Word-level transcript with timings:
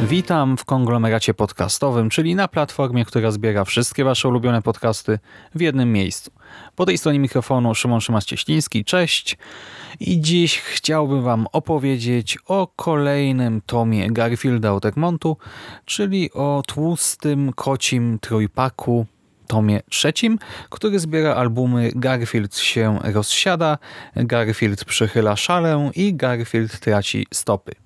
Witam 0.00 0.56
w 0.56 0.64
konglomeracie 0.64 1.34
podcastowym, 1.34 2.10
czyli 2.10 2.34
na 2.34 2.48
platformie, 2.48 3.04
która 3.04 3.30
zbiera 3.30 3.64
wszystkie 3.64 4.04
wasze 4.04 4.28
ulubione 4.28 4.62
podcasty 4.62 5.18
w 5.54 5.60
jednym 5.60 5.92
miejscu. 5.92 6.30
Po 6.76 6.86
tej 6.86 6.98
stronie 6.98 7.18
mikrofonu 7.18 7.74
Szymon 7.74 8.00
Szymas-Cieśliński, 8.00 8.84
cześć. 8.84 9.38
I 10.00 10.20
dziś 10.20 10.58
chciałbym 10.58 11.22
wam 11.22 11.46
opowiedzieć 11.52 12.38
o 12.48 12.68
kolejnym 12.76 13.60
tomie 13.66 14.10
Garfielda 14.10 14.72
od 14.72 14.86
Egmontu, 14.86 15.36
czyli 15.84 16.32
o 16.32 16.62
tłustym 16.66 17.52
kocim 17.52 18.18
trójpaku 18.18 19.06
tomie 19.46 19.80
trzecim, 19.90 20.38
który 20.70 20.98
zbiera 20.98 21.34
albumy 21.34 21.90
Garfield 21.94 22.56
się 22.56 22.98
rozsiada, 23.02 23.78
Garfield 24.16 24.84
przychyla 24.84 25.36
szalę 25.36 25.90
i 25.94 26.14
Garfield 26.14 26.80
traci 26.80 27.26
stopy. 27.34 27.85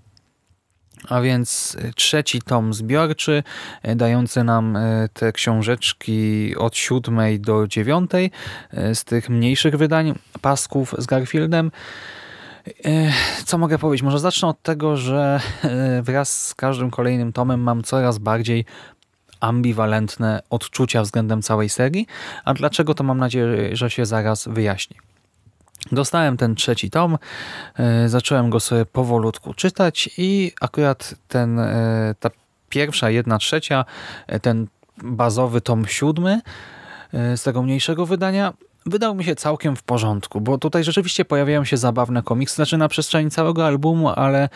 A 1.08 1.20
więc 1.20 1.76
trzeci 1.96 2.42
tom 2.42 2.74
zbiorczy, 2.74 3.42
e, 3.82 3.96
dający 3.96 4.44
nam 4.44 4.76
e, 4.76 5.08
te 5.12 5.32
książeczki 5.32 6.54
od 6.56 6.76
siódmej 6.76 7.40
do 7.40 7.66
dziewiątej 7.66 8.30
z 8.94 9.04
tych 9.04 9.28
mniejszych 9.28 9.76
wydań 9.76 10.14
pasków 10.40 10.94
z 10.98 11.06
Garfieldem. 11.06 11.70
Co 13.44 13.58
mogę 13.58 13.78
powiedzieć? 13.78 14.02
Może 14.02 14.18
zacznę 14.18 14.48
od 14.48 14.62
tego, 14.62 14.96
że 14.96 15.40
wraz 16.02 16.46
z 16.46 16.54
każdym 16.54 16.90
kolejnym 16.90 17.32
tomem 17.32 17.60
mam 17.60 17.82
coraz 17.82 18.18
bardziej 18.18 18.64
ambiwalentne 19.40 20.42
odczucia 20.50 21.02
względem 21.02 21.42
całej 21.42 21.68
serii. 21.68 22.06
A 22.44 22.54
dlaczego 22.54 22.94
to 22.94 23.04
mam 23.04 23.18
nadzieję, 23.18 23.76
że 23.76 23.90
się 23.90 24.06
zaraz 24.06 24.48
wyjaśni. 24.48 24.96
Dostałem 25.92 26.36
ten 26.36 26.54
trzeci 26.54 26.90
tom, 26.90 27.18
e, 27.78 28.08
zacząłem 28.08 28.50
go 28.50 28.60
sobie 28.60 28.86
powolutku 28.86 29.54
czytać 29.54 30.10
i 30.18 30.52
akurat 30.60 31.14
ten, 31.28 31.58
e, 31.58 32.14
ta 32.20 32.30
pierwsza, 32.68 33.10
jedna 33.10 33.38
trzecia, 33.38 33.84
e, 34.26 34.40
ten 34.40 34.66
bazowy 35.02 35.60
tom 35.60 35.86
siódmy 35.86 36.40
z 37.12 37.42
tego 37.42 37.62
mniejszego 37.62 38.06
wydania 38.06 38.52
wydał 38.86 39.14
mi 39.14 39.24
się 39.24 39.34
całkiem 39.34 39.76
w 39.76 39.82
porządku, 39.82 40.40
bo 40.40 40.58
tutaj 40.58 40.84
rzeczywiście 40.84 41.24
pojawiają 41.24 41.64
się 41.64 41.76
zabawne 41.76 42.22
komiksy, 42.22 42.54
znaczy 42.54 42.76
na 42.76 42.88
przestrzeni 42.88 43.30
całego 43.30 43.66
albumu, 43.66 44.08
ale 44.08 44.48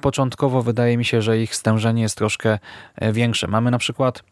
początkowo 0.00 0.62
wydaje 0.62 0.96
mi 0.96 1.04
się, 1.04 1.22
że 1.22 1.38
ich 1.38 1.54
stężenie 1.54 2.02
jest 2.02 2.16
troszkę 2.16 2.58
większe. 3.12 3.46
Mamy 3.46 3.70
na 3.70 3.78
przykład 3.78 4.22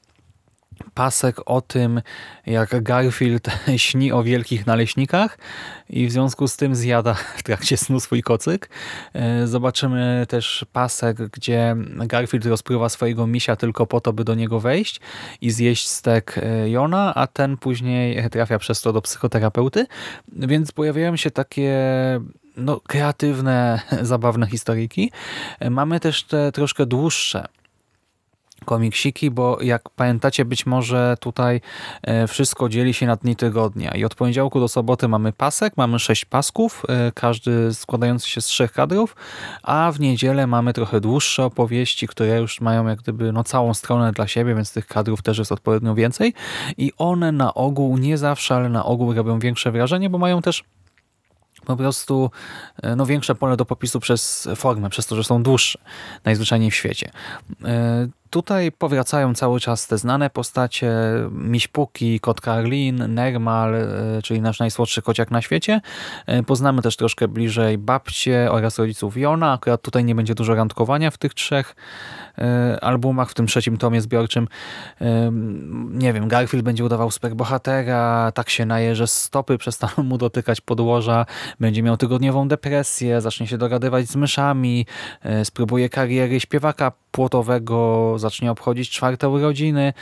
pasek 0.95 1.37
o 1.47 1.61
tym, 1.61 2.03
jak 2.47 2.83
Garfield 2.83 3.49
śni 3.77 4.13
o 4.13 4.23
wielkich 4.23 4.67
naleśnikach 4.67 5.39
i 5.91 6.07
w 6.07 6.13
związku 6.13 6.49
z 6.49 6.57
tym 6.57 6.75
zjada 6.75 7.15
w 7.15 7.43
trakcie 7.43 7.77
snu 7.77 8.01
swój 8.01 8.23
kocyk. 8.23 8.69
E, 9.13 9.47
zobaczymy 9.47 10.27
też 10.29 10.67
pasek, 10.73 11.17
gdzie 11.17 11.77
Garfield 11.97 12.47
rozpływa 12.47 12.89
swojego 12.89 13.27
misia 13.27 13.57
tylko 13.57 13.87
po 13.87 14.01
to, 14.01 14.13
by 14.13 14.25
do 14.25 14.35
niego 14.35 14.61
wejść 14.61 15.01
i 15.41 15.51
zjeść 15.51 15.89
stek 15.89 16.39
e, 16.39 16.71
Jona, 16.71 17.15
a 17.15 17.27
ten 17.27 17.57
później 17.57 18.31
trafia 18.31 18.59
przez 18.59 18.81
to 18.81 18.93
do 18.93 19.03
psychoterapeuty. 19.03 19.87
Więc 20.33 20.73
pojawiają 20.73 21.17
się 21.17 21.31
takie 21.31 21.75
no, 22.57 22.81
kreatywne, 22.81 23.81
zabawne 24.03 24.47
historyjki. 24.47 25.13
E, 25.61 25.71
mamy 25.71 26.01
też 26.01 26.25
te 26.25 26.53
troszkę 26.53 26.87
dłuższe 26.87 27.47
komiksiki, 28.65 29.31
bo 29.31 29.63
jak 29.63 29.91
pamiętacie, 29.91 30.45
być 30.45 30.67
może 30.67 31.17
tutaj 31.21 31.61
e, 32.03 32.27
wszystko 32.27 32.69
dzieli 32.69 32.95
się 32.95 33.07
na 33.07 33.17
dni 33.17 33.37
tygodnia 33.37 33.91
i 33.91 34.05
od 34.05 34.15
poniedziałku 34.15 34.61
do 34.61 34.69
soboty 34.69 35.09
mamy 35.09 35.33
pasek, 35.33 35.77
mamy 35.77 35.99
sześć 35.99 36.25
pasków, 36.25 36.83
e, 36.89 37.13
każdy 37.13 37.75
składający 37.75 38.29
się 38.29 38.41
z 38.41 38.47
trzech 38.47 38.73
kadrów, 38.73 39.17
a 39.63 39.93
w 39.93 40.01
niedzielę 40.01 40.47
mamy 40.47 40.73
trochę 40.73 41.01
dłuższe 41.01 41.45
opowieści, 41.45 42.09
które 42.09 42.41
już 42.41 42.61
mają 42.61 42.87
jak 42.87 42.99
gdyby 42.99 43.33
no, 43.33 43.45
całą 43.45 43.75
stronę 43.75 44.13
dla 44.13 44.27
siebie, 44.27 44.55
więc 44.55 44.73
tych 44.73 44.87
kadrów 44.87 45.23
też 45.23 45.39
jest 45.39 45.53
odpowiednio 45.53 45.95
więcej 45.95 46.35
i 46.77 46.93
one 46.99 47.33
na 47.33 47.55
ogół, 47.55 47.99
nie 47.99 48.19
zawsze, 48.19 48.55
ale 48.55 48.69
na 48.69 48.85
ogół 48.85 49.15
robią 49.15 49.39
większe 49.39 49.73
wrażenie, 49.73 50.11
bo 50.11 50.19
mają 50.19 50.43
też 50.43 50.65
po 51.65 51.77
prostu 51.77 52.31
e, 52.83 52.97
no, 52.97 53.07
większe 53.07 53.35
pole 53.35 53.57
do 53.57 53.65
popisu 53.65 54.01
przez 54.01 54.49
formę, 54.57 54.91
przez 54.91 55.07
to, 55.07 55.17
że 55.17 55.25
są 55.25 55.43
dłuższe 55.43 55.79
najzwyczajniej 56.25 56.71
w 56.71 56.75
świecie. 56.75 57.11
Tutaj 58.35 58.73
powracają 58.73 59.35
cały 59.35 59.61
czas 59.61 59.87
te 59.87 59.99
znane 59.99 60.31
postacie, 60.31 60.93
Miśpuki, 61.31 62.21
Kot 62.21 62.41
Karlin, 62.41 63.15
Nermal, 63.15 63.75
e, 63.75 63.87
czyli 64.23 64.41
nasz 64.41 64.59
najsłodszy 64.61 65.03
kociak 65.03 65.31
na 65.31 65.43
świecie. 65.43 65.81
E, 66.27 66.43
poznamy 66.43 66.83
też 66.83 66.97
troszkę 66.97 67.29
bliżej 67.29 67.79
babcie 67.79 68.49
oraz 68.51 68.79
rodziców 68.79 69.17
Jona. 69.17 69.53
Akurat 69.53 69.83
tutaj 69.83 70.05
nie 70.05 70.15
będzie 70.15 70.35
dużo 70.35 70.55
randkowania 70.55 71.11
w 71.11 71.19
tych 71.19 71.35
trzech 71.35 71.77
e, 72.39 72.79
albumach, 72.85 73.31
w 73.31 73.35
tym 73.35 73.47
trzecim 73.47 73.77
tomie 73.77 74.01
zbiorczym. 74.01 74.49
Nie 75.91 76.13
wiem, 76.13 76.29
Garfield 76.29 76.65
będzie 76.65 76.85
udawał 76.85 77.11
superbohatera, 77.11 78.33
tak 78.33 78.51
się 78.51 78.67
naje, 78.67 78.95
że 78.95 79.07
stopy 79.07 79.59
przestaną 79.59 79.95
mu 80.09 80.19
dotykać 80.19 80.61
podłoża, 80.61 81.27
będzie 81.61 81.83
miał 81.83 81.97
tygodniową 81.97 82.49
depresję, 82.49 83.21
zacznie 83.21 83.47
się 83.47 83.59
dogadywać 83.59 84.07
z 84.07 84.17
myszami, 84.17 84.87
spróbuje 85.45 85.89
kariery 85.89 86.41
śpiewaka 86.41 86.93
płotowego, 87.15 88.15
zacznie 88.19 88.51
obchodzić 88.51 88.91
czwarte 88.91 89.29
urodziny. 89.29 89.93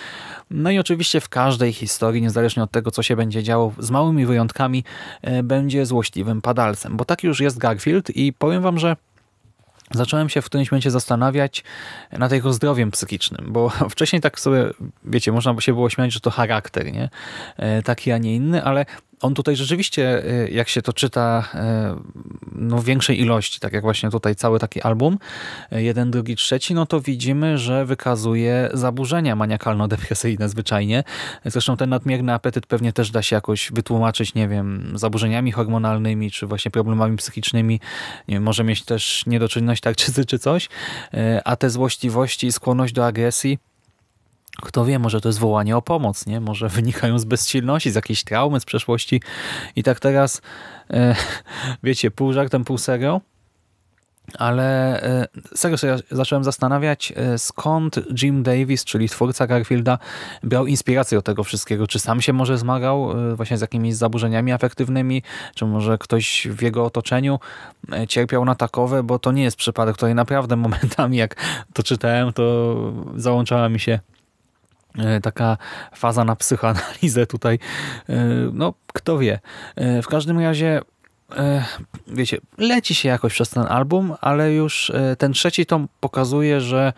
No 0.50 0.70
i 0.70 0.78
oczywiście 0.78 1.20
w 1.20 1.28
każdej 1.28 1.72
historii, 1.72 2.22
niezależnie 2.22 2.62
od 2.62 2.70
tego, 2.70 2.90
co 2.90 3.02
się 3.02 3.16
będzie 3.16 3.42
działo, 3.42 3.72
z 3.78 3.90
małymi 3.90 4.26
wyjątkami, 4.26 4.84
e, 5.22 5.42
będzie 5.42 5.86
złośliwym 5.86 6.42
padalcem. 6.42 6.96
Bo 6.96 7.04
tak 7.04 7.22
już 7.22 7.40
jest 7.40 7.58
Garfield 7.58 8.16
i 8.16 8.32
powiem 8.32 8.62
wam, 8.62 8.78
że 8.78 8.96
zacząłem 9.90 10.28
się 10.28 10.42
w 10.42 10.44
którymś 10.44 10.70
momencie 10.70 10.90
zastanawiać 10.90 11.64
nad 12.12 12.32
jego 12.32 12.52
zdrowiem 12.52 12.90
psychicznym, 12.90 13.46
bo 13.48 13.68
wcześniej 13.94 14.22
tak 14.22 14.40
sobie, 14.40 14.70
wiecie, 15.04 15.32
można 15.32 15.54
by 15.54 15.62
się 15.62 15.72
było 15.72 15.90
śmiać, 15.90 16.12
że 16.12 16.20
to 16.20 16.30
charakter, 16.30 16.92
nie? 16.92 17.10
E, 17.56 17.82
taki, 17.82 18.12
a 18.12 18.18
nie 18.18 18.34
inny, 18.34 18.64
ale 18.64 18.86
on 19.22 19.34
tutaj 19.34 19.56
rzeczywiście, 19.56 20.24
y, 20.24 20.50
jak 20.52 20.68
się 20.68 20.82
to 20.82 20.92
czyta 20.92 21.48
y, 21.54 21.58
no, 22.52 22.78
w 22.78 22.84
większej 22.84 23.20
ilości, 23.20 23.60
tak 23.60 23.72
jak 23.72 23.82
właśnie 23.82 24.10
tutaj 24.10 24.34
cały 24.34 24.58
taki 24.58 24.82
album, 24.82 25.18
y, 25.72 25.82
jeden, 25.82 26.10
drugi, 26.10 26.36
trzeci, 26.36 26.74
no 26.74 26.86
to 26.86 27.00
widzimy, 27.00 27.58
że 27.58 27.84
wykazuje 27.84 28.70
zaburzenia 28.74 29.36
maniakalno-depresyjne 29.36 30.48
zwyczajnie. 30.48 31.04
Zresztą 31.44 31.76
ten 31.76 31.90
nadmierny 31.90 32.32
apetyt 32.32 32.66
pewnie 32.66 32.92
też 32.92 33.10
da 33.10 33.22
się 33.22 33.36
jakoś 33.36 33.72
wytłumaczyć, 33.72 34.34
nie 34.34 34.48
wiem, 34.48 34.92
zaburzeniami 34.94 35.52
hormonalnymi, 35.52 36.30
czy 36.30 36.46
właśnie 36.46 36.70
problemami 36.70 37.16
psychicznymi. 37.16 37.80
Wiem, 38.28 38.42
może 38.42 38.64
mieć 38.64 38.84
też 38.84 39.26
niedoczynność 39.26 39.80
tarczycy 39.80 40.24
czy 40.24 40.38
coś, 40.38 40.68
a 41.44 41.56
te 41.56 41.70
złośliwości 41.70 42.46
i 42.46 42.52
skłonność 42.52 42.92
do 42.92 43.06
agresji 43.06 43.58
kto 44.60 44.84
wie, 44.84 44.98
może 44.98 45.20
to 45.20 45.28
jest 45.28 45.38
wołanie 45.38 45.76
o 45.76 45.82
pomoc, 45.82 46.26
nie? 46.26 46.40
Może 46.40 46.68
wynikają 46.78 47.18
z 47.18 47.24
bezsilności, 47.24 47.90
z 47.90 47.94
jakiejś 47.94 48.24
traumy 48.24 48.60
z 48.60 48.64
przeszłości. 48.64 49.22
I 49.76 49.82
tak 49.82 50.00
teraz, 50.00 50.42
e, 50.90 51.14
wiecie, 51.82 52.10
pół 52.10 52.32
żartem, 52.32 52.64
pół 52.64 52.78
serio, 52.78 53.20
ale 54.38 55.00
e, 55.02 55.28
serio 55.54 55.78
sobie 55.78 55.96
zacząłem 56.10 56.44
zastanawiać, 56.44 57.12
e, 57.16 57.38
skąd 57.38 58.22
Jim 58.22 58.42
Davis, 58.42 58.84
czyli 58.84 59.08
twórca 59.08 59.46
Garfielda, 59.46 59.98
brał 60.42 60.66
inspirację 60.66 61.18
do 61.18 61.22
tego 61.22 61.44
wszystkiego. 61.44 61.86
Czy 61.86 61.98
sam 61.98 62.22
się 62.22 62.32
może 62.32 62.58
zmagał 62.58 63.14
właśnie 63.36 63.58
z 63.58 63.60
jakimiś 63.60 63.94
zaburzeniami 63.94 64.52
afektywnymi, 64.52 65.22
czy 65.54 65.66
może 65.66 65.98
ktoś 65.98 66.48
w 66.50 66.62
jego 66.62 66.84
otoczeniu 66.84 67.38
cierpiał 68.08 68.44
na 68.44 68.54
takowe, 68.54 69.02
bo 69.02 69.18
to 69.18 69.32
nie 69.32 69.42
jest 69.42 69.56
przypadek, 69.56 69.96
tutaj 69.96 70.14
naprawdę 70.14 70.56
momentami, 70.66 71.16
jak 71.16 71.36
to 71.72 71.82
czytałem, 71.82 72.32
to 72.32 72.76
załączała 73.16 73.68
mi 73.68 73.80
się 73.80 73.98
taka 75.22 75.56
faza 75.94 76.24
na 76.24 76.36
psychoanalizę 76.36 77.26
tutaj. 77.26 77.58
E, 78.08 78.14
no, 78.52 78.74
kto 78.86 79.18
wie. 79.18 79.40
E, 79.76 80.02
w 80.02 80.06
każdym 80.06 80.40
razie 80.40 80.80
wiecie, 82.06 82.38
leci 82.58 82.94
się 82.94 83.08
jakoś 83.08 83.32
przez 83.32 83.50
ten 83.50 83.62
album, 83.62 84.14
ale 84.20 84.52
już 84.52 84.92
ten 85.18 85.32
trzeci 85.32 85.66
tom 85.66 85.88
pokazuje, 86.00 86.60
że 86.60 86.92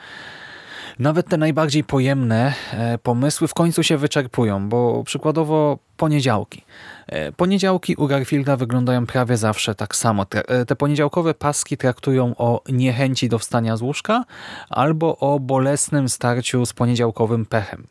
nawet 0.98 1.28
te 1.28 1.36
najbardziej 1.36 1.84
pojemne 1.84 2.54
e, 2.72 2.98
pomysły 2.98 3.48
w 3.48 3.54
końcu 3.54 3.82
się 3.82 3.96
wyczerpują, 3.96 4.68
bo 4.68 5.04
przykładowo 5.04 5.78
poniedziałki. 5.96 6.64
E, 7.06 7.32
Poniedziałki 7.32 7.96
u 7.96 8.06
Garfielda 8.06 8.56
wyglądają 8.56 9.06
prawie 9.06 9.36
zawsze 9.36 9.74
tak 9.74 9.96
samo. 9.96 10.26
E, 10.34 10.64
Te 10.64 10.76
poniedziałkowe 10.76 11.34
paski 11.34 11.76
traktują 11.76 12.36
o 12.36 12.62
niechęci 12.68 13.28
do 13.28 13.38
wstania 13.38 13.76
z 13.76 13.82
łóżka 13.82 14.24
albo 14.70 15.18
o 15.18 15.40
bolesnym 15.40 16.08
starciu 16.08 16.66
z 16.66 16.72
poniedziałkowym 16.72 17.46
pechem. 17.46 17.86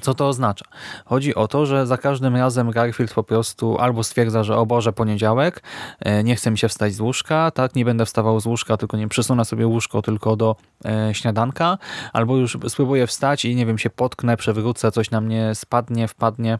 Co 0.00 0.14
to 0.14 0.28
oznacza? 0.28 0.64
Chodzi 1.04 1.34
o 1.34 1.48
to, 1.48 1.66
że 1.66 1.86
za 1.86 1.96
każdym 1.96 2.36
razem 2.36 2.70
Garfield 2.70 3.14
po 3.14 3.22
prostu 3.22 3.78
albo 3.78 4.04
stwierdza, 4.04 4.44
że 4.44 4.56
o 4.56 4.66
Boże, 4.66 4.92
poniedziałek, 4.92 5.62
e, 6.00 6.24
nie 6.24 6.36
chce 6.36 6.50
mi 6.50 6.58
się 6.58 6.68
wstać 6.68 6.94
z 6.94 7.00
łóżka, 7.00 7.50
tak, 7.50 7.74
nie 7.74 7.84
będę 7.84 8.06
wstawał 8.06 8.40
z 8.40 8.46
łóżka, 8.46 8.76
tylko 8.76 8.96
nie 8.96 9.08
przesunę 9.08 9.44
sobie 9.44 9.66
łóżko 9.66 10.02
tylko 10.02 10.36
do 10.36 10.56
e, 10.84 11.14
śniadanka, 11.14 11.78
albo 12.12 12.36
już 12.36 12.58
spróbuję 12.68 13.06
wstać 13.06 13.44
i 13.44 13.56
nie 13.56 13.66
wiem, 13.66 13.78
się 13.78 13.90
potknę, 13.90 14.36
przewrócę, 14.36 14.92
coś 14.92 15.10
na 15.10 15.20
mnie 15.20 15.54
spadnie, 15.54 16.08
wpadnie 16.08 16.58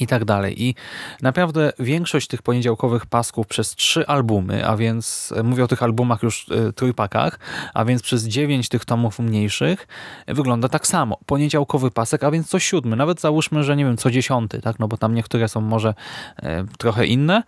i 0.00 0.06
tak 0.06 0.24
dalej. 0.24 0.62
I 0.62 0.74
naprawdę 1.22 1.72
większość 1.78 2.28
tych 2.28 2.42
poniedziałkowych 2.42 3.06
pasków 3.06 3.46
przez 3.46 3.74
trzy 3.74 4.06
albumy, 4.06 4.66
a 4.66 4.76
więc 4.76 5.34
e, 5.36 5.42
mówię 5.42 5.64
o 5.64 5.68
tych 5.68 5.82
albumach 5.82 6.22
już 6.22 6.46
e, 6.50 6.72
trójpakach, 6.72 7.38
a 7.74 7.84
więc 7.84 8.02
przez 8.02 8.24
dziewięć 8.24 8.68
tych 8.68 8.84
tomów 8.84 9.18
mniejszych 9.18 9.88
wygląda 10.28 10.68
tak 10.68 10.86
samo. 10.86 11.18
Poniedziałkowy 11.26 11.90
pasek, 11.90 12.24
a 12.24 12.30
więc 12.30 12.48
co 12.48 12.58
siódmy, 12.58 12.96
nawet 12.96 13.20
załóżmy, 13.20 13.64
że 13.64 13.76
nie 13.76 13.84
wiem, 13.84 13.96
co 13.96 14.10
dziesiąty, 14.10 14.60
tak, 14.60 14.78
no 14.78 14.88
bo 14.88 14.96
tam 14.96 15.14
niektóre 15.14 15.48
są 15.48 15.60
może 15.60 15.94
e, 16.42 16.64
trochę 16.78 17.06
inne, 17.06 17.42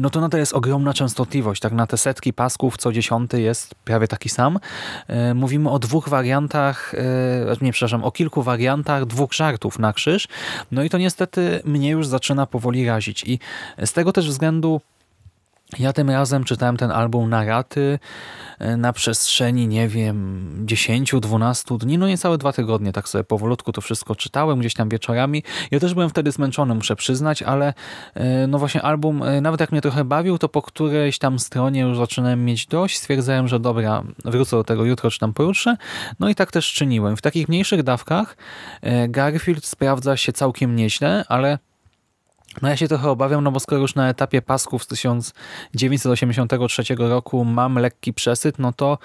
no 0.00 0.10
to 0.10 0.20
nadal 0.20 0.40
jest 0.40 0.52
ogromna 0.52 0.94
częstotliwość, 0.94 1.60
tak, 1.60 1.72
na 1.72 1.86
te 1.86 1.96
setki 1.96 2.32
pasków 2.32 2.76
co 2.76 2.92
dziesiąty 2.92 3.40
jest 3.40 3.74
prawie 3.74 4.08
taki 4.08 4.28
sam. 4.28 4.58
Mówimy 5.34 5.70
o 5.70 5.78
dwóch 5.78 6.08
wariantach, 6.08 6.94
e, 6.94 7.56
nie, 7.60 7.72
przepraszam, 7.72 8.04
o 8.04 8.10
kilku 8.10 8.42
wariantach 8.42 9.04
dwóch 9.04 9.32
żartów 9.32 9.78
na 9.78 9.92
krzyż, 9.92 10.28
no 10.72 10.82
i 10.82 10.90
to 10.90 10.98
niestety 10.98 11.60
mnie 11.68 11.90
już 11.90 12.06
zaczyna 12.06 12.46
powoli 12.46 12.86
razić 12.86 13.24
i 13.24 13.38
z 13.84 13.92
tego 13.92 14.12
też 14.12 14.28
względu 14.28 14.80
ja 15.78 15.92
tym 15.92 16.10
razem 16.10 16.44
czytałem 16.44 16.76
ten 16.76 16.90
album 16.90 17.30
na 17.30 17.44
raty 17.44 17.98
e, 18.58 18.76
na 18.76 18.92
przestrzeni, 18.92 19.68
nie 19.68 19.88
wiem, 19.88 20.66
10-12 20.66 21.78
dni, 21.78 21.98
no 21.98 22.08
niecałe 22.08 22.38
dwa 22.38 22.52
tygodnie, 22.52 22.92
tak 22.92 23.08
sobie 23.08 23.24
powolutku 23.24 23.72
to 23.72 23.80
wszystko 23.80 24.14
czytałem 24.14 24.58
gdzieś 24.58 24.74
tam 24.74 24.88
wieczorami. 24.88 25.42
Ja 25.70 25.80
też 25.80 25.94
byłem 25.94 26.10
wtedy 26.10 26.32
zmęczony, 26.32 26.74
muszę 26.74 26.96
przyznać, 26.96 27.42
ale 27.42 27.74
e, 28.14 28.46
no 28.46 28.58
właśnie 28.58 28.82
album, 28.82 29.22
e, 29.22 29.40
nawet 29.40 29.60
jak 29.60 29.72
mnie 29.72 29.80
trochę 29.80 30.04
bawił, 30.04 30.38
to 30.38 30.48
po 30.48 30.62
którejś 30.62 31.18
tam 31.18 31.38
stronie 31.38 31.80
już 31.80 31.98
zaczynałem 31.98 32.44
mieć 32.44 32.66
dość, 32.66 32.98
stwierdzałem, 32.98 33.48
że 33.48 33.60
dobra, 33.60 34.02
wrócę 34.24 34.56
do 34.56 34.64
tego 34.64 34.84
jutro, 34.84 35.10
czy 35.10 35.18
tam 35.18 35.34
pojutrze, 35.34 35.76
no 36.20 36.28
i 36.28 36.34
tak 36.34 36.52
też 36.52 36.72
czyniłem. 36.72 37.16
W 37.16 37.22
takich 37.22 37.48
mniejszych 37.48 37.82
dawkach 37.82 38.36
Garfield 39.08 39.66
sprawdza 39.66 40.16
się 40.16 40.32
całkiem 40.32 40.76
nieźle, 40.76 41.24
ale 41.28 41.58
no 42.62 42.68
ja 42.68 42.76
się 42.76 42.88
trochę 42.88 43.10
obawiam, 43.10 43.44
no 43.44 43.52
bo 43.52 43.60
skoro 43.60 43.80
już 43.80 43.94
na 43.94 44.08
etapie 44.08 44.42
pasków 44.42 44.84
z 44.84 44.86
1983 44.86 46.82
roku 46.98 47.44
mam 47.44 47.74
lekki 47.74 48.12
przesyt, 48.12 48.58
no 48.58 48.72
to 48.72 48.98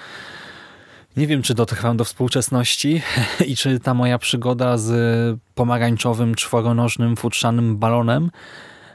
nie 1.17 1.27
wiem, 1.27 1.41
czy 1.41 1.53
dotrwam 1.53 1.97
do 1.97 2.03
współczesności 2.03 3.01
i 3.47 3.55
czy 3.55 3.79
ta 3.79 3.93
moja 3.93 4.17
przygoda 4.17 4.77
z 4.77 5.39
pomarańczowym, 5.55 6.35
czworonożnym, 6.35 7.15
futrzanym 7.15 7.77
balonem, 7.77 8.31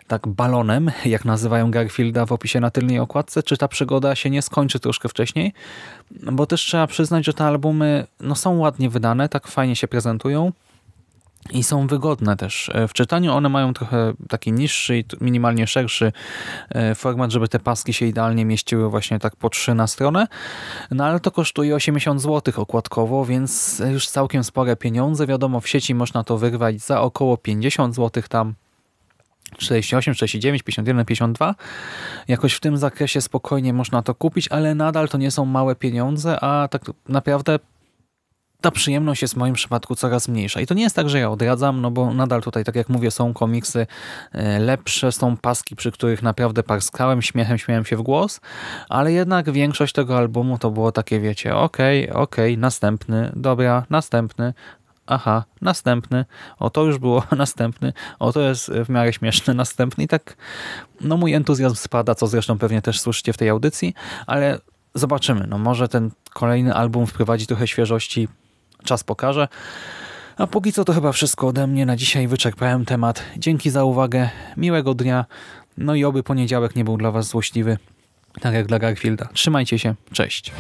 tak 0.07 0.29
balonem, 0.29 0.91
jak 1.05 1.25
nazywają 1.25 1.71
Garfielda 1.71 2.27
w 2.27 2.33
opisie 2.33 2.61
na 2.61 2.71
tylnej 2.71 2.99
okładce, 2.99 3.43
czy 3.43 3.57
ta 3.57 3.69
przygoda 3.69 4.15
się 4.15 4.31
nie 4.31 4.43
skończy 4.43 4.81
troszkę 4.81 5.09
wcześniej, 5.09 5.53
bo 6.11 6.47
też 6.47 6.61
trzeba 6.61 6.87
przyznać, 6.87 7.27
że 7.27 7.35
te 7.35 7.45
albumy 7.45 8.07
no, 8.21 8.35
są 8.35 8.59
ładnie 8.59 8.91
wydane, 8.91 9.29
tak 9.29 9.49
fajnie 9.49 9.77
się 9.77 9.89
prezentują, 9.89 10.53
i 11.51 11.63
są 11.63 11.87
wygodne 11.87 12.37
też. 12.37 12.71
E, 12.75 12.89
W 12.89 12.93
czytaniu 12.93 13.33
one 13.33 13.49
mają 13.49 13.75
trochę 13.75 14.13
taki 14.29 14.53
niższy 14.53 14.99
i 14.99 15.05
minimalnie 15.21 15.67
szerszy 15.67 16.13
e, 16.71 16.95
format, 16.95 17.31
żeby 17.31 17.49
te 17.49 17.59
paski 17.59 17.93
się 17.93 18.07
idealnie 18.07 18.45
mieściły 18.45 18.91
właśnie 18.91 19.19
tak 19.19 19.37
po 19.37 19.51
trzy 19.51 19.75
na 19.75 19.87
stronę. 19.87 20.27
No 20.91 21.05
ale 21.05 21.21
to 21.21 21.31
kosztuje 21.31 21.75
80 21.75 22.23
zł 22.23 22.55
okładkowo, 22.57 23.25
więc 23.25 23.83
już 23.91 24.09
całkiem 24.09 24.45
spore 24.45 24.77
pieniądze. 24.77 25.27
Wiadomo, 25.27 25.61
w 25.61 25.69
sieci 25.69 25.95
można 25.95 26.25
to 26.25 26.39
wyrwać 26.39 26.81
za 26.81 27.01
około 27.01 27.37
50 27.37 27.95
zł 27.95 28.23
tam. 28.29 28.55
48, 29.57 30.15
49, 30.15 30.63
51, 30.63 31.05
52. 31.05 31.55
Jakoś 32.29 32.55
w 32.55 32.61
tym 32.61 32.77
zakresie 32.77 33.21
spokojnie 33.21 33.73
można 33.73 34.03
to 34.03 34.15
kupić, 34.15 34.49
ale 34.49 34.75
nadal 34.75 35.09
to 35.09 35.19
nie 35.19 35.31
są 35.31 35.45
małe 35.45 35.77
pieniądze, 35.77 36.41
a 36.41 36.69
tak 36.69 36.83
naprawdę 37.09 37.59
ta 38.61 38.71
przyjemność 38.71 39.23
jest 39.23 39.35
w 39.35 39.37
moim 39.37 39.55
przypadku 39.55 39.95
coraz 39.95 40.29
mniejsza. 40.29 40.61
I 40.61 40.67
to 40.67 40.75
nie 40.75 40.83
jest 40.83 40.97
tak, 40.97 41.09
że 41.11 41.19
ja 41.19 41.31
odradzam, 41.31 41.81
no 41.81 41.91
bo 41.91 42.15
nadal 42.15 42.43
tutaj, 42.43 42.65
tak 42.65 42.77
jak 42.77 42.89
mówię, 42.89 43.11
są 43.11 43.35
komiksy 43.35 43.87
e, 44.33 44.59
lepsze, 44.59 45.13
są 45.13 45.37
paski, 45.37 45.77
przy 45.77 45.93
których 45.93 46.23
naprawdę 46.23 46.63
parskałem, 46.63 47.23
śmiechem 47.23 47.59
śmiałem 47.59 47.85
się 47.85 47.97
w 47.97 48.03
głos, 48.03 48.41
ale 48.89 49.13
jednak 49.13 49.51
większość 49.51 49.93
tego 49.93 50.19
albumu 50.19 50.59
to 50.59 50.71
było 50.71 50.93
takie, 50.93 51.21
wiecie, 51.21 51.57
okej, 51.57 52.11
okej, 52.11 52.59
następny, 52.59 53.33
dobra, 53.37 53.87
następny, 53.91 54.55
aha, 55.07 55.45
następny, 55.61 56.25
o 56.59 56.71
to 56.71 56.85
już 56.85 56.99
było, 56.99 57.23
następny, 57.37 57.93
o 58.19 58.33
to 58.33 58.41
jest 58.41 58.71
w 58.71 58.89
miarę 58.89 59.13
śmieszny, 59.13 59.55
następny 59.65 60.05
i 60.05 60.09
tak, 60.09 60.37
no 61.01 61.17
mój 61.17 61.35
entuzjazm 61.35 61.77
spada, 61.77 62.15
co 62.15 62.27
zresztą 62.27 62.59
pewnie 62.59 62.83
też 62.83 63.01
słyszycie 63.01 63.33
w 63.33 63.37
tej 63.37 63.49
audycji, 63.49 63.95
ale 64.27 64.59
zobaczymy, 64.95 65.47
no 65.49 65.59
może 65.59 65.89
ten 65.89 66.11
kolejny 66.31 66.75
album 66.75 67.07
wprowadzi 67.07 67.47
trochę 67.47 67.67
świeżości, 67.67 68.29
czas 68.85 69.05
pokaże. 69.05 69.49
A 70.37 70.47
póki 70.47 70.73
co 70.73 70.85
to 70.85 70.93
chyba 70.93 71.13
wszystko 71.13 71.47
ode 71.47 71.67
mnie. 71.67 71.87
Na 71.87 71.97
dzisiaj 71.97 72.29
wyczerpałem 72.29 72.85
temat. 72.85 73.23
Dzięki 73.37 73.71
za 73.71 73.85
uwagę. 73.85 74.29
Miłego 74.57 74.95
dnia. 74.95 75.25
No 75.79 75.95
i 75.95 76.05
oby 76.05 76.23
poniedziałek 76.23 76.77
nie 76.77 76.85
był 76.85 76.97
dla 76.97 77.11
Was 77.11 77.27
złośliwy. 77.27 77.79
Tak 78.41 78.55
jak 78.55 78.67
dla 78.67 78.79
Garfielda. 78.79 79.29
Trzymajcie 79.33 79.79
się. 79.79 79.95
Cześć. 80.13 80.53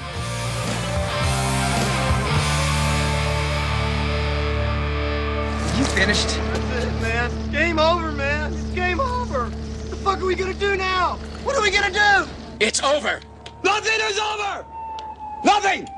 You 5.79 5.85
finished? 5.85 6.29
That's 6.29 6.85
it, 6.85 7.01
man. 7.03 7.31
Game 7.53 7.79
over, 7.79 8.13
man. 8.13 8.53
It's 8.53 8.75
game 8.75 9.01
over. 9.01 9.41
What 9.49 9.91
the 9.91 9.97
fuck 9.97 10.19
are 10.19 10.27
we 10.27 10.35
gonna 10.35 10.55
do 10.55 10.77
now? 10.77 11.19
What 11.45 11.57
are 11.57 11.63
we 11.63 11.71
gonna 11.71 11.91
do? 11.91 12.29
It's 12.61 12.83
over. 12.83 13.21
Nothing 13.65 14.01
is 14.11 14.19
over! 14.19 14.65
Nothing! 15.45 15.98